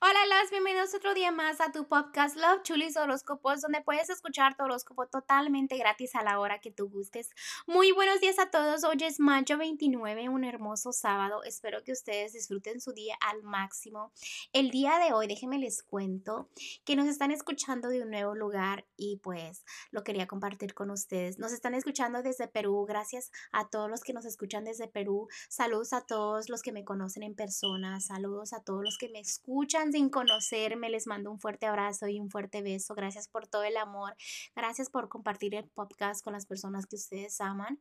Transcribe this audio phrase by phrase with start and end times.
[0.00, 4.56] Hola, las bienvenidos otro día más a tu podcast Love Chulis Horóscopos, donde puedes escuchar
[4.56, 7.30] tu horóscopo totalmente gratis a la hora que tú gustes.
[7.66, 8.84] Muy buenos días a todos.
[8.84, 11.42] Hoy es mayo 29, un hermoso sábado.
[11.44, 14.12] Espero que ustedes disfruten su día al máximo.
[14.52, 16.48] El día de hoy, déjenme les cuento
[16.84, 21.38] que nos están escuchando de un nuevo lugar y pues lo quería compartir con ustedes.
[21.38, 22.84] Nos están escuchando desde Perú.
[22.86, 25.28] Gracias a todos los que nos escuchan desde Perú.
[25.48, 28.00] Saludos a todos los que me conocen en persona.
[28.00, 32.20] Saludos a todos los que me escuchan sin conocerme, les mando un fuerte abrazo y
[32.20, 32.94] un fuerte beso.
[32.94, 34.16] Gracias por todo el amor.
[34.54, 37.78] Gracias por compartir el podcast con las personas que ustedes aman.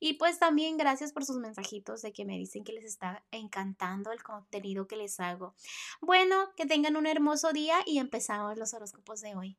[0.00, 4.12] Y pues también gracias por sus mensajitos de que me dicen que les está encantando
[4.12, 5.54] el contenido que les hago.
[6.00, 9.58] Bueno, que tengan un hermoso día y empezamos los horóscopos de hoy.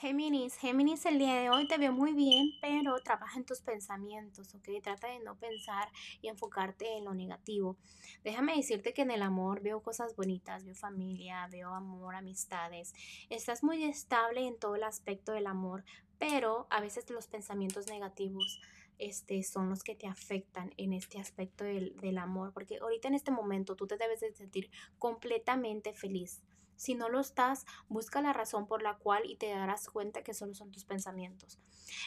[0.00, 4.54] Géminis, Géminis el día de hoy te veo muy bien, pero trabaja en tus pensamientos,
[4.54, 4.82] ¿ok?
[4.82, 7.76] Trata de no pensar y enfocarte en lo negativo.
[8.24, 12.94] Déjame decirte que en el amor veo cosas bonitas, veo familia, veo amor, amistades.
[13.28, 15.84] Estás muy estable en todo el aspecto del amor,
[16.18, 18.58] pero a veces los pensamientos negativos
[18.96, 23.16] este, son los que te afectan en este aspecto del, del amor, porque ahorita en
[23.16, 26.40] este momento tú te debes de sentir completamente feliz
[26.80, 30.32] si no lo estás, busca la razón por la cual y te darás cuenta que
[30.32, 31.58] solo son tus pensamientos.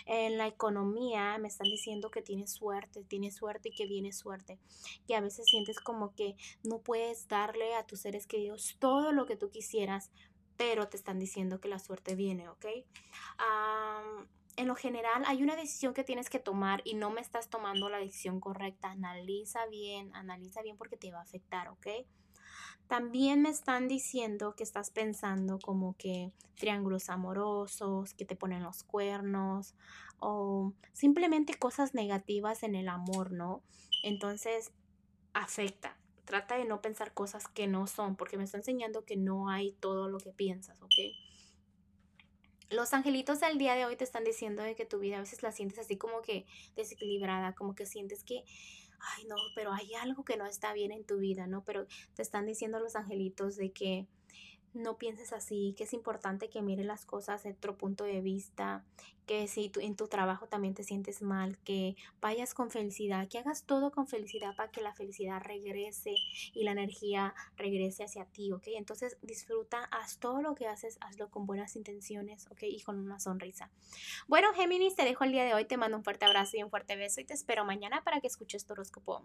[0.07, 4.57] En la economía me están diciendo que tienes suerte, tienes suerte y que viene suerte.
[5.05, 9.27] Que a veces sientes como que no puedes darle a tus seres queridos todo lo
[9.27, 10.09] que tú quisieras,
[10.57, 12.65] pero te están diciendo que la suerte viene, ¿ok?
[14.55, 17.89] En lo general hay una decisión que tienes que tomar y no me estás tomando
[17.89, 18.91] la decisión correcta.
[18.91, 21.87] Analiza bien, analiza bien porque te va a afectar, ¿ok?
[22.87, 28.83] También me están diciendo que estás pensando como que triángulos amorosos, que te ponen los
[28.83, 29.73] cuernos
[30.19, 33.63] o simplemente cosas negativas en el amor, ¿no?
[34.03, 34.71] Entonces,
[35.33, 35.97] afecta.
[36.25, 39.73] Trata de no pensar cosas que no son, porque me está enseñando que no hay
[39.73, 40.93] todo lo que piensas, ¿ok?
[42.73, 45.43] Los angelitos del día de hoy te están diciendo de que tu vida a veces
[45.43, 48.43] la sientes así como que desequilibrada, como que sientes que
[48.99, 51.63] ay no, pero hay algo que no está bien en tu vida, ¿no?
[51.63, 51.85] Pero
[52.15, 54.07] te están diciendo los angelitos de que
[54.73, 58.83] no pienses así, que es importante que mires las cosas de otro punto de vista,
[59.25, 63.39] que si tú, en tu trabajo también te sientes mal, que vayas con felicidad, que
[63.39, 66.15] hagas todo con felicidad para que la felicidad regrese
[66.53, 68.63] y la energía regrese hacia ti, ¿ok?
[68.75, 72.63] Entonces disfruta, haz todo lo que haces, hazlo con buenas intenciones, ¿ok?
[72.63, 73.69] Y con una sonrisa.
[74.27, 76.69] Bueno, Géminis, te dejo el día de hoy, te mando un fuerte abrazo y un
[76.69, 79.23] fuerte beso y te espero mañana para que escuches tu horóscopo.